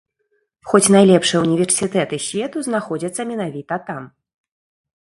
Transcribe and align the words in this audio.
Хоць 0.69 0.91
найлепшыя 0.95 1.41
ўніверсітэты 1.45 2.19
свету 2.29 2.57
знаходзяцца 2.69 3.21
менавіта 3.35 3.83
там. 3.93 4.03